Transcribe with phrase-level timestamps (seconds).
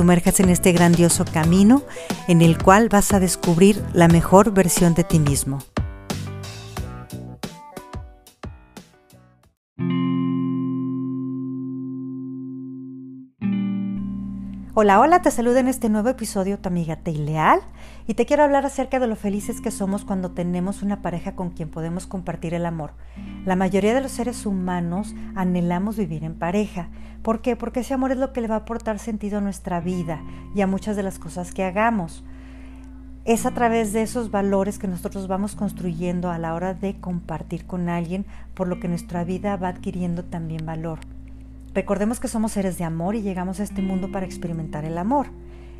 [0.00, 1.82] sumerjas en este grandioso camino
[2.26, 5.58] en el cual vas a descubrir la mejor versión de ti mismo.
[14.72, 17.58] Hola, hola, te saludo en este nuevo episodio tu amiga Leal
[18.06, 21.50] y te quiero hablar acerca de lo felices que somos cuando tenemos una pareja con
[21.50, 22.92] quien podemos compartir el amor.
[23.44, 26.88] La mayoría de los seres humanos anhelamos vivir en pareja.
[27.24, 27.56] ¿Por qué?
[27.56, 30.22] Porque ese amor es lo que le va a aportar sentido a nuestra vida
[30.54, 32.22] y a muchas de las cosas que hagamos.
[33.24, 37.66] Es a través de esos valores que nosotros vamos construyendo a la hora de compartir
[37.66, 41.00] con alguien, por lo que nuestra vida va adquiriendo también valor.
[41.80, 45.28] Recordemos que somos seres de amor y llegamos a este mundo para experimentar el amor.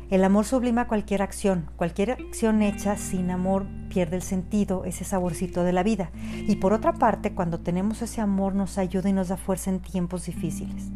[0.09, 1.69] El amor sublima cualquier acción.
[1.75, 6.09] Cualquier acción hecha sin amor pierde el sentido, ese saborcito de la vida.
[6.47, 9.79] Y por otra parte, cuando tenemos ese amor nos ayuda y nos da fuerza en
[9.79, 10.89] tiempos difíciles.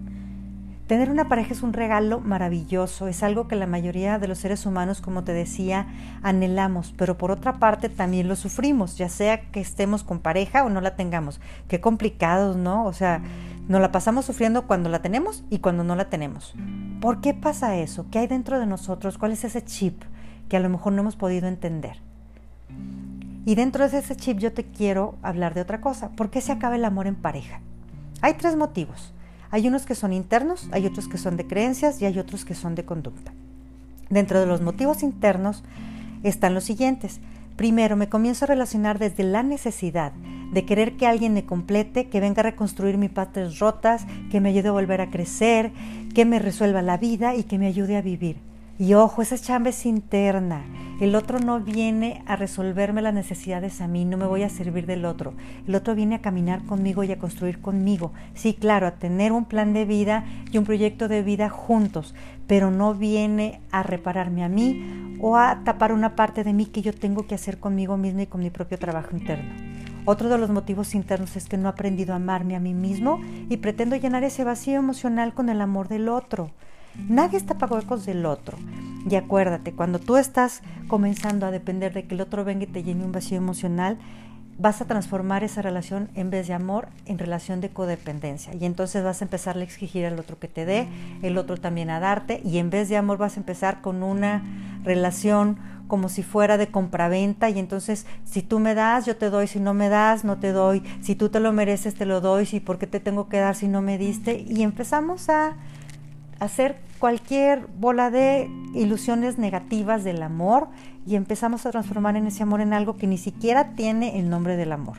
[0.87, 4.67] Tener una pareja es un regalo maravilloso, es algo que la mayoría de los seres
[4.67, 5.87] humanos, como te decía,
[6.21, 10.69] anhelamos, pero por otra parte también lo sufrimos, ya sea que estemos con pareja o
[10.69, 11.41] no la tengamos.
[11.67, 12.85] Qué complicados, ¿no?
[12.85, 13.23] O sea,
[13.67, 16.53] nos la pasamos sufriendo cuando la tenemos y cuando no la tenemos.
[17.01, 18.05] ¿Por qué pasa eso?
[18.11, 19.17] ¿Qué hay dentro de nosotros?
[19.17, 20.03] ¿Cuál es ese chip
[20.49, 21.97] que a lo mejor no hemos podido entender?
[23.45, 26.09] Y dentro de ese chip yo te quiero hablar de otra cosa.
[26.09, 27.61] ¿Por qué se acaba el amor en pareja?
[28.21, 29.13] Hay tres motivos.
[29.51, 32.55] Hay unos que son internos, hay otros que son de creencias y hay otros que
[32.55, 33.33] son de conducta.
[34.09, 35.63] Dentro de los motivos internos
[36.23, 37.19] están los siguientes.
[37.55, 40.11] Primero, me comienzo a relacionar desde la necesidad
[40.51, 44.49] de querer que alguien me complete, que venga a reconstruir mis partes rotas, que me
[44.49, 45.71] ayude a volver a crecer,
[46.13, 48.37] que me resuelva la vida y que me ayude a vivir.
[48.77, 50.65] Y ojo, esa chamba es interna.
[50.99, 54.85] El otro no viene a resolverme las necesidades a mí, no me voy a servir
[54.85, 55.33] del otro.
[55.65, 58.11] El otro viene a caminar conmigo y a construir conmigo.
[58.33, 62.15] Sí, claro, a tener un plan de vida y un proyecto de vida juntos,
[62.47, 66.81] pero no viene a repararme a mí o a tapar una parte de mí que
[66.81, 69.53] yo tengo que hacer conmigo mismo y con mi propio trabajo interno.
[70.03, 73.21] Otro de los motivos internos es que no he aprendido a amarme a mí mismo
[73.49, 76.51] y pretendo llenar ese vacío emocional con el amor del otro.
[77.07, 78.57] Nadie está para huecos del otro.
[79.09, 82.83] Y acuérdate, cuando tú estás comenzando a depender de que el otro venga y te
[82.83, 83.99] llene un vacío emocional,
[84.57, 88.53] vas a transformar esa relación en vez de amor en relación de codependencia.
[88.55, 90.87] Y entonces vas a empezar a exigir al otro que te dé,
[91.21, 94.43] el otro también a darte, y en vez de amor vas a empezar con una
[94.83, 95.57] relación
[95.87, 99.59] como si fuera de compraventa y entonces si tú me das, yo te doy, si
[99.59, 102.59] no me das, no te doy, si tú te lo mereces, te lo doy, si
[102.59, 105.55] por qué te tengo que dar si no me diste y empezamos a
[106.39, 110.67] hacer cualquier bola de ilusiones negativas del amor
[111.05, 114.57] y empezamos a transformar en ese amor en algo que ni siquiera tiene el nombre
[114.57, 114.97] del amor.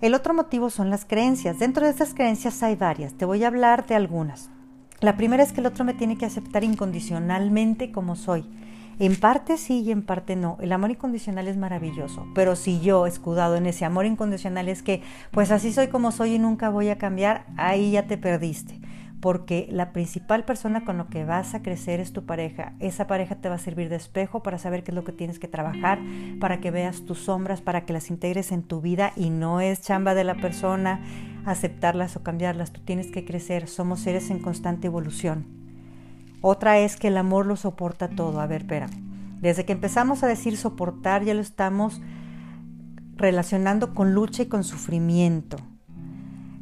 [0.00, 1.58] El otro motivo son las creencias.
[1.58, 3.14] Dentro de estas creencias hay varias.
[3.14, 4.50] Te voy a hablar de algunas.
[5.00, 8.44] La primera es que el otro me tiene que aceptar incondicionalmente como soy.
[8.98, 10.58] En parte sí y en parte no.
[10.60, 15.02] El amor incondicional es maravilloso, pero si yo escudado en ese amor incondicional es que
[15.30, 18.78] pues así soy como soy y nunca voy a cambiar, ahí ya te perdiste
[19.20, 22.72] porque la principal persona con lo que vas a crecer es tu pareja.
[22.80, 25.38] Esa pareja te va a servir de espejo para saber qué es lo que tienes
[25.38, 25.98] que trabajar,
[26.40, 29.82] para que veas tus sombras, para que las integres en tu vida y no es
[29.82, 31.00] chamba de la persona
[31.44, 32.72] aceptarlas o cambiarlas.
[32.72, 35.46] Tú tienes que crecer, somos seres en constante evolución.
[36.40, 38.40] Otra es que el amor lo soporta todo.
[38.40, 38.86] A ver, espera.
[39.40, 42.00] Desde que empezamos a decir soportar ya lo estamos
[43.16, 45.58] relacionando con lucha y con sufrimiento.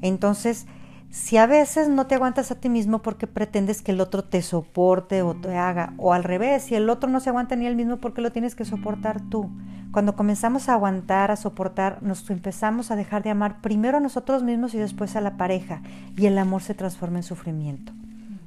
[0.02, 0.66] Entonces,
[1.10, 4.42] si a veces no te aguantas a ti mismo porque pretendes que el otro te
[4.42, 7.76] soporte o te haga, o al revés, si el otro no se aguanta ni el
[7.76, 9.50] mismo porque lo tienes que soportar tú.
[9.90, 14.42] Cuando comenzamos a aguantar, a soportar, nos empezamos a dejar de amar primero a nosotros
[14.42, 15.82] mismos y después a la pareja,
[16.14, 17.92] y el amor se transforma en sufrimiento.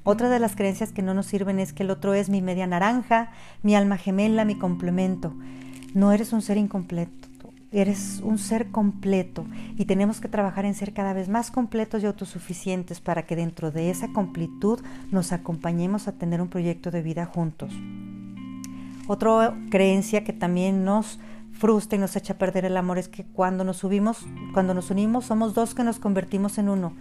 [0.03, 2.67] Otra de las creencias que no nos sirven es que el otro es mi media
[2.67, 3.31] naranja,
[3.63, 5.33] mi alma gemela, mi complemento.
[5.93, 7.30] No eres un ser incompleto.
[7.73, 9.45] Eres un ser completo
[9.77, 13.71] y tenemos que trabajar en ser cada vez más completos y autosuficientes para que dentro
[13.71, 17.71] de esa completud nos acompañemos a tener un proyecto de vida juntos.
[19.07, 21.19] Otra creencia que también nos
[21.53, 24.91] frustra y nos echa a perder el amor es que cuando nos subimos, cuando nos
[24.91, 26.93] unimos somos dos que nos convertimos en uno.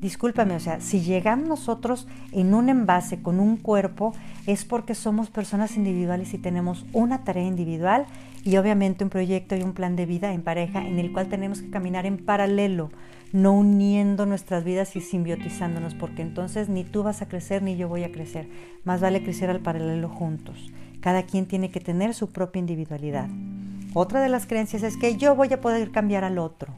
[0.00, 4.14] Discúlpame, o sea, si llegamos nosotros en un envase con un cuerpo,
[4.46, 8.06] es porque somos personas individuales y tenemos una tarea individual
[8.44, 11.62] y obviamente un proyecto y un plan de vida en pareja en el cual tenemos
[11.62, 12.90] que caminar en paralelo,
[13.32, 17.88] no uniendo nuestras vidas y simbiotizándonos, porque entonces ni tú vas a crecer ni yo
[17.88, 18.48] voy a crecer.
[18.84, 20.72] Más vale crecer al paralelo juntos.
[21.00, 23.28] Cada quien tiene que tener su propia individualidad.
[23.94, 26.74] Otra de las creencias es que yo voy a poder cambiar al otro.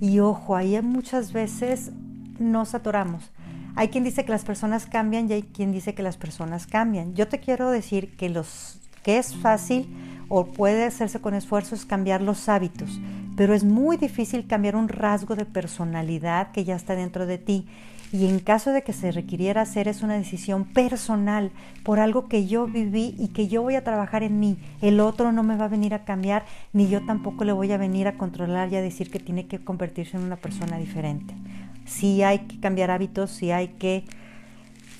[0.00, 1.92] Y ojo, ahí muchas veces
[2.38, 3.30] nos atoramos.
[3.74, 7.14] Hay quien dice que las personas cambian y hay quien dice que las personas cambian.
[7.14, 9.88] Yo te quiero decir que los que es fácil
[10.28, 13.00] o puede hacerse con esfuerzo es cambiar los hábitos,
[13.36, 17.66] pero es muy difícil cambiar un rasgo de personalidad que ya está dentro de ti.
[18.12, 21.50] Y en caso de que se requiriera hacer es una decisión personal
[21.82, 24.58] por algo que yo viví y que yo voy a trabajar en mí.
[24.82, 26.44] El otro no me va a venir a cambiar,
[26.74, 29.64] ni yo tampoco le voy a venir a controlar y a decir que tiene que
[29.64, 31.34] convertirse en una persona diferente
[31.84, 34.04] si hay que cambiar hábitos, si hay que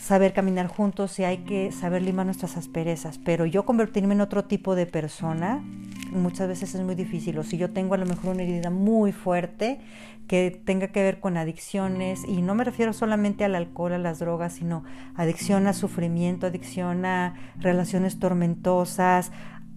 [0.00, 4.44] saber caminar juntos, si hay que saber limar nuestras asperezas, pero yo convertirme en otro
[4.44, 5.62] tipo de persona
[6.10, 9.12] muchas veces es muy difícil, o si yo tengo a lo mejor una herida muy
[9.12, 9.78] fuerte
[10.26, 14.18] que tenga que ver con adicciones, y no me refiero solamente al alcohol, a las
[14.18, 14.82] drogas, sino
[15.14, 19.30] adicción a sufrimiento, adicción a relaciones tormentosas,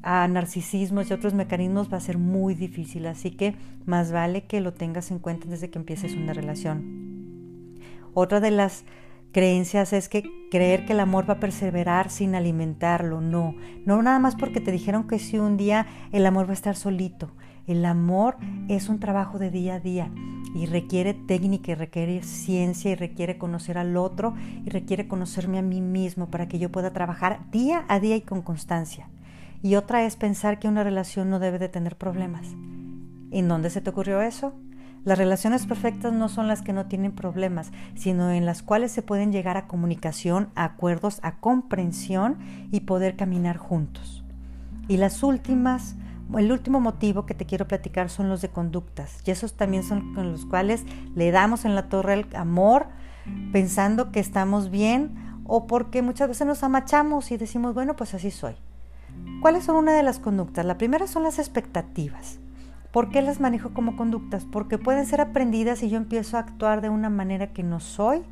[0.05, 3.55] a narcisismos y otros mecanismos va a ser muy difícil, así que
[3.85, 7.75] más vale que lo tengas en cuenta desde que empieces una relación.
[8.13, 8.85] Otra de las
[9.31, 13.55] creencias es que creer que el amor va a perseverar sin alimentarlo, no,
[13.85, 16.75] no nada más porque te dijeron que si un día el amor va a estar
[16.75, 17.31] solito.
[17.65, 18.37] El amor
[18.69, 20.11] es un trabajo de día a día
[20.53, 25.63] y requiere técnica y requiere ciencia y requiere conocer al otro y requiere conocerme a
[25.63, 29.09] mí mismo para que yo pueda trabajar día a día y con constancia
[29.65, 32.45] y otra es pensar que una relación no debe de tener problemas.
[33.31, 34.53] ¿En dónde se te ocurrió eso?
[35.03, 39.01] Las relaciones perfectas no son las que no tienen problemas, sino en las cuales se
[39.01, 42.37] pueden llegar a comunicación, a acuerdos, a comprensión
[42.69, 44.23] y poder caminar juntos.
[44.87, 45.95] Y las últimas,
[46.37, 50.13] el último motivo que te quiero platicar son los de conductas, y esos también son
[50.13, 50.83] con los cuales
[51.15, 52.85] le damos en la torre el amor
[53.51, 58.29] pensando que estamos bien o porque muchas veces nos amachamos y decimos, bueno, pues así
[58.29, 58.53] soy.
[59.41, 60.65] ¿Cuáles son una de las conductas?
[60.65, 62.39] La primera son las expectativas.
[62.91, 64.45] ¿Por qué las manejo como conductas?
[64.45, 68.23] Porque pueden ser aprendidas y yo empiezo a actuar de una manera que no soy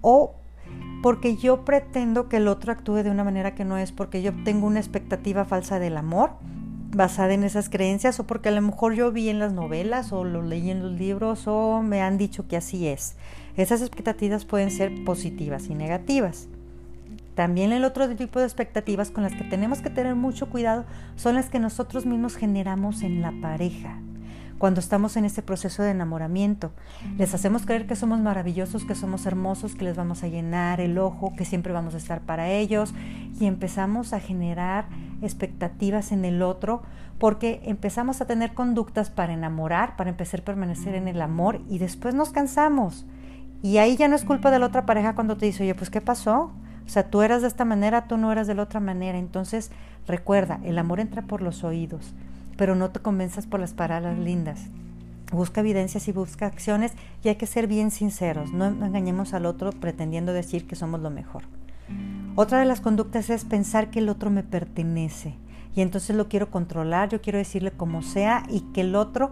[0.00, 0.34] o
[1.02, 4.32] porque yo pretendo que el otro actúe de una manera que no es, porque yo
[4.44, 6.32] tengo una expectativa falsa del amor
[6.94, 10.24] basada en esas creencias o porque a lo mejor yo vi en las novelas o
[10.24, 13.16] lo leí en los libros o me han dicho que así es.
[13.56, 16.48] Esas expectativas pueden ser positivas y negativas.
[17.40, 20.84] También el otro tipo de expectativas con las que tenemos que tener mucho cuidado
[21.16, 23.98] son las que nosotros mismos generamos en la pareja.
[24.58, 26.70] Cuando estamos en este proceso de enamoramiento,
[27.16, 30.98] les hacemos creer que somos maravillosos, que somos hermosos, que les vamos a llenar el
[30.98, 32.92] ojo, que siempre vamos a estar para ellos
[33.40, 34.84] y empezamos a generar
[35.22, 36.82] expectativas en el otro
[37.18, 41.78] porque empezamos a tener conductas para enamorar, para empezar a permanecer en el amor y
[41.78, 43.06] después nos cansamos.
[43.62, 45.88] Y ahí ya no es culpa de la otra pareja cuando te dice, oye, pues
[45.88, 46.52] ¿qué pasó?
[46.90, 49.16] O sea, tú eras de esta manera, tú no eras de la otra manera.
[49.16, 49.70] Entonces,
[50.08, 52.14] recuerda, el amor entra por los oídos,
[52.56, 54.58] pero no te convenzas por las palabras lindas.
[55.30, 58.52] Busca evidencias y busca acciones y hay que ser bien sinceros.
[58.52, 61.44] No engañemos al otro pretendiendo decir que somos lo mejor.
[62.34, 65.36] Otra de las conductas es pensar que el otro me pertenece
[65.76, 69.30] y entonces lo quiero controlar, yo quiero decirle como sea y que el otro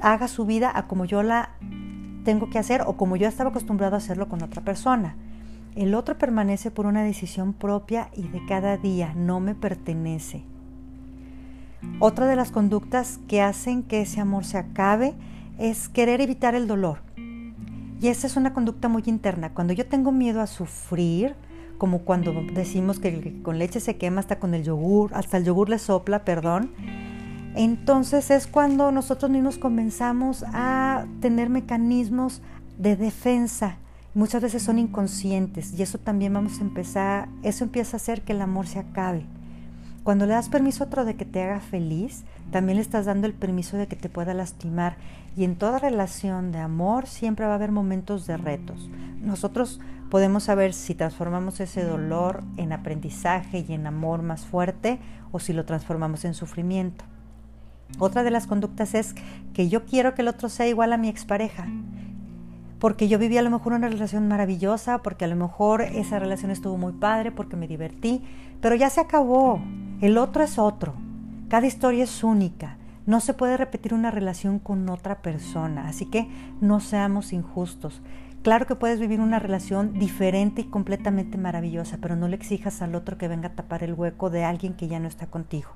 [0.00, 1.50] haga su vida a como yo la
[2.24, 5.16] tengo que hacer o como yo estaba acostumbrado a hacerlo con otra persona.
[5.78, 10.42] El otro permanece por una decisión propia y de cada día, no me pertenece.
[12.00, 15.14] Otra de las conductas que hacen que ese amor se acabe
[15.56, 16.98] es querer evitar el dolor.
[18.00, 19.54] Y esa es una conducta muy interna.
[19.54, 21.36] Cuando yo tengo miedo a sufrir,
[21.78, 25.68] como cuando decimos que con leche se quema hasta con el yogur, hasta el yogur
[25.68, 26.72] le sopla, perdón,
[27.54, 32.42] entonces es cuando nosotros mismos comenzamos a tener mecanismos
[32.78, 33.76] de defensa
[34.14, 38.32] muchas veces son inconscientes y eso también vamos a empezar, eso empieza a hacer que
[38.32, 39.26] el amor se acabe.
[40.02, 43.26] Cuando le das permiso a otro de que te haga feliz, también le estás dando
[43.26, 44.96] el permiso de que te pueda lastimar.
[45.36, 48.88] Y en toda relación de amor siempre va a haber momentos de retos.
[49.20, 54.98] Nosotros podemos saber si transformamos ese dolor en aprendizaje y en amor más fuerte
[55.30, 57.04] o si lo transformamos en sufrimiento.
[57.98, 59.14] Otra de las conductas es
[59.52, 61.66] que yo quiero que el otro sea igual a mi expareja
[62.78, 66.50] porque yo viví a lo mejor una relación maravillosa, porque a lo mejor esa relación
[66.50, 68.22] estuvo muy padre, porque me divertí,
[68.60, 69.60] pero ya se acabó.
[70.00, 70.94] El otro es otro.
[71.48, 72.76] Cada historia es única.
[73.06, 76.28] No se puede repetir una relación con otra persona, así que
[76.60, 78.02] no seamos injustos.
[78.42, 82.94] Claro que puedes vivir una relación diferente y completamente maravillosa, pero no le exijas al
[82.94, 85.70] otro que venga a tapar el hueco de alguien que ya no está contigo.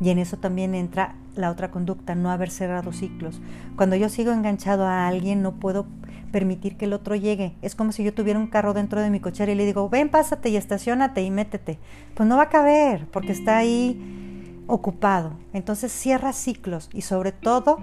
[0.00, 3.40] Y en eso también entra la otra conducta, no haber cerrado ciclos.
[3.76, 5.86] Cuando yo sigo enganchado a alguien, no puedo
[6.30, 7.54] permitir que el otro llegue.
[7.62, 10.08] Es como si yo tuviera un carro dentro de mi cochera y le digo, ven,
[10.08, 11.78] pásate y estacionate y métete.
[12.14, 15.32] Pues no va a caber porque está ahí ocupado.
[15.52, 17.78] Entonces cierra ciclos y sobre todo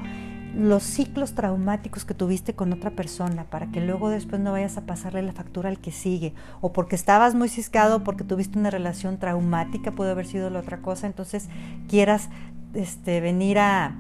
[0.56, 4.88] los ciclos traumáticos que tuviste con otra persona para que luego después no vayas a
[4.88, 9.20] pasarle la factura al que sigue o porque estabas muy ciscado porque tuviste una relación
[9.20, 11.48] traumática puede haber sido la otra cosa entonces
[11.88, 12.30] quieras
[12.74, 13.98] este, venir a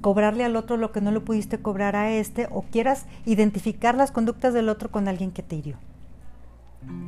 [0.00, 4.12] cobrarle al otro lo que no lo pudiste cobrar a este o quieras identificar las
[4.12, 5.78] conductas del otro con alguien que te hirió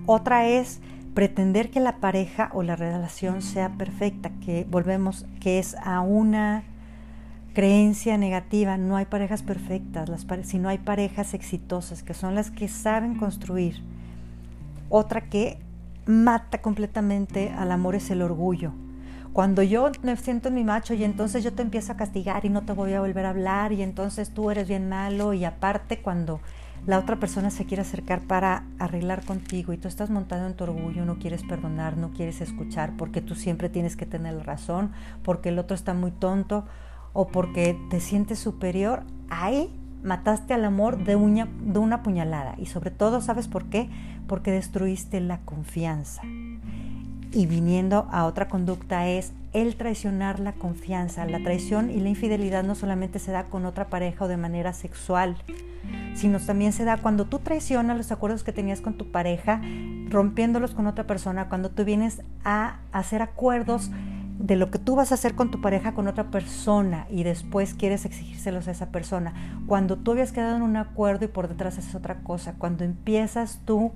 [0.07, 0.80] otra es
[1.14, 6.64] pretender que la pareja o la relación sea perfecta que volvemos que es a una
[7.54, 12.68] creencia negativa, no hay parejas perfectas, las sino hay parejas exitosas, que son las que
[12.68, 13.83] saben construir.
[14.90, 15.59] Otra que
[16.07, 18.73] mata completamente al amor es el orgullo.
[19.32, 22.49] Cuando yo me siento en mi macho y entonces yo te empiezo a castigar y
[22.49, 26.00] no te voy a volver a hablar y entonces tú eres bien malo y aparte
[26.00, 26.40] cuando
[26.87, 30.64] la otra persona se quiere acercar para arreglar contigo y tú estás montado en tu
[30.64, 34.92] orgullo, no quieres perdonar, no quieres escuchar porque tú siempre tienes que tener la razón,
[35.23, 36.64] porque el otro está muy tonto
[37.12, 39.70] o porque te sientes superior, ahí
[40.02, 42.54] mataste al amor de de una puñalada.
[42.58, 43.90] Y sobre todo, ¿sabes por qué?
[44.26, 46.23] Porque destruiste la confianza.
[47.32, 51.26] Y viniendo a otra conducta es el traicionar la confianza.
[51.26, 54.73] La traición y la infidelidad no solamente se da con otra pareja o de manera
[54.73, 55.37] sexual,
[56.14, 59.61] sino también se da cuando tú traicionas los acuerdos que tenías con tu pareja,
[60.08, 63.90] rompiéndolos con otra persona, cuando tú vienes a hacer acuerdos
[64.38, 67.75] de lo que tú vas a hacer con tu pareja con otra persona y después
[67.75, 69.35] quieres exigírselos a esa persona.
[69.66, 72.54] Cuando tú habías quedado en un acuerdo y por detrás haces otra cosa.
[72.56, 73.92] Cuando empiezas tú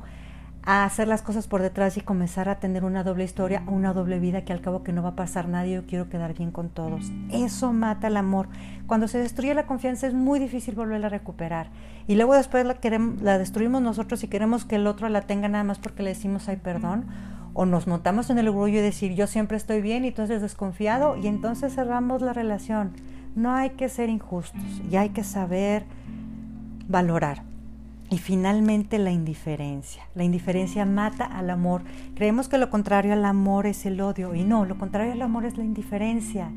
[0.64, 4.20] a hacer las cosas por detrás y comenzar a tener una doble historia, una doble
[4.20, 6.68] vida que al cabo que no va a pasar nadie, yo quiero quedar bien con
[6.68, 7.10] todos.
[7.32, 8.48] Eso mata el amor.
[8.86, 11.70] Cuando se destruye la confianza es muy difícil volverla a recuperar.
[12.06, 15.48] Y luego después la, queremos, la destruimos nosotros y queremos que el otro la tenga
[15.48, 17.06] nada más porque le decimos ay perdón
[17.54, 21.16] o nos montamos en el orgullo y decir yo siempre estoy bien y entonces desconfiado
[21.16, 22.92] y entonces cerramos la relación.
[23.34, 25.84] No hay que ser injustos y hay que saber
[26.88, 27.51] valorar.
[28.12, 30.06] Y finalmente la indiferencia.
[30.14, 31.80] La indiferencia mata al amor.
[32.14, 35.46] Creemos que lo contrario al amor es el odio y no, lo contrario al amor
[35.46, 36.50] es la indiferencia.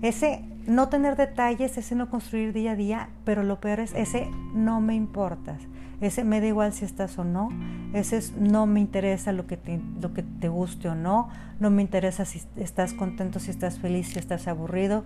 [0.00, 4.26] Ese no tener detalles, ese no construir día a día, pero lo peor es ese
[4.54, 5.60] no me importas.
[6.00, 7.50] Ese me da igual si estás o no.
[7.92, 11.28] Ese es no me interesa lo que, te, lo que te guste o no.
[11.60, 15.04] No me interesa si estás contento, si estás feliz, si estás aburrido.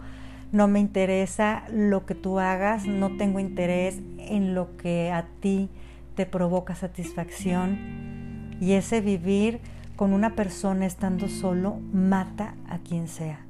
[0.52, 2.86] No me interesa lo que tú hagas.
[2.86, 5.68] No tengo interés en lo que a ti
[6.16, 8.56] te provoca satisfacción.
[8.60, 9.60] Y ese vivir
[9.94, 13.46] con una persona estando solo mata a quien sea.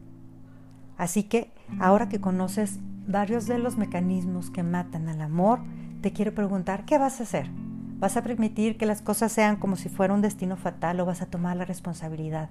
[0.98, 5.60] Así que ahora que conoces varios de los mecanismos que matan al amor,
[6.00, 7.48] te quiero preguntar, ¿qué vas a hacer?
[7.98, 11.22] ¿Vas a permitir que las cosas sean como si fuera un destino fatal o vas
[11.22, 12.50] a tomar la responsabilidad?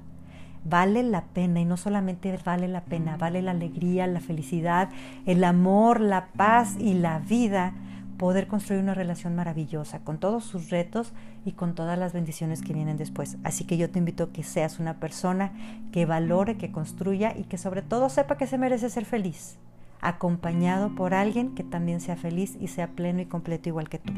[0.64, 4.90] Vale la pena y no solamente vale la pena, vale la alegría, la felicidad,
[5.26, 7.74] el amor, la paz y la vida
[8.18, 11.14] poder construir una relación maravillosa con todos sus retos
[11.46, 13.38] y con todas las bendiciones que vienen después.
[13.44, 15.54] Así que yo te invito a que seas una persona
[15.92, 19.58] que valore, que construya y que sobre todo sepa que se merece ser feliz
[20.06, 24.14] acompañado por alguien que también sea feliz y sea pleno y completo igual que tú.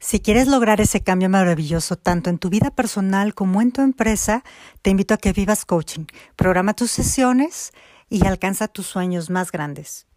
[0.00, 4.44] Si quieres lograr ese cambio maravilloso tanto en tu vida personal como en tu empresa,
[4.80, 6.06] te invito a que vivas coaching.
[6.36, 7.72] Programa tus sesiones
[8.10, 10.08] y alcanza tus sueños más grandes.